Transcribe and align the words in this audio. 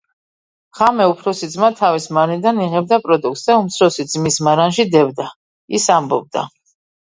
ღამე 0.77 1.03
უფროსი 1.09 1.49
ძმა 1.55 1.67
თავისი 1.81 2.15
მარნიდან 2.17 2.61
იღებდა 2.63 2.99
პროდუქტს 3.03 3.43
და 3.51 3.59
უმცროსი 3.65 4.07
ძმის 4.15 4.39
მარანში 4.49 4.87
დებდა. 4.97 5.29
ის 5.81 5.87
ამბობდა: 5.99 6.47